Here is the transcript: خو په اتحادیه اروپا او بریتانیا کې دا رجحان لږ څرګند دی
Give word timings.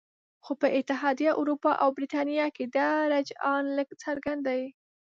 خو 0.43 0.51
په 0.61 0.67
اتحادیه 0.79 1.31
اروپا 1.39 1.71
او 1.83 1.89
بریتانیا 1.97 2.47
کې 2.55 2.65
دا 2.77 2.89
رجحان 3.13 3.63
لږ 3.77 3.89
څرګند 4.03 4.41
دی 4.47 4.63